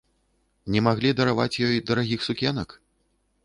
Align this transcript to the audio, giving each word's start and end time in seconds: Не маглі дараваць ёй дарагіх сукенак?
Не 0.75 0.81
маглі 0.87 1.11
дараваць 1.21 1.59
ёй 1.69 1.79
дарагіх 1.93 2.27
сукенак? 2.29 2.69